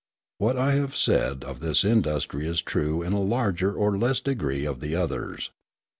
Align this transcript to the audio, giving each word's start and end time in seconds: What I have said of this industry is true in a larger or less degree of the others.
What 0.39 0.57
I 0.57 0.71
have 0.77 0.95
said 0.95 1.43
of 1.43 1.59
this 1.59 1.83
industry 1.85 2.47
is 2.47 2.63
true 2.63 3.03
in 3.03 3.13
a 3.13 3.21
larger 3.21 3.71
or 3.71 3.99
less 3.99 4.19
degree 4.19 4.65
of 4.65 4.79
the 4.79 4.95
others. 4.95 5.51